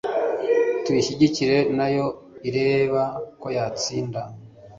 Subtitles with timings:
[0.83, 2.05] tuyishyigikire nayo
[2.47, 3.03] ireba
[3.41, 4.21] ko yatsinda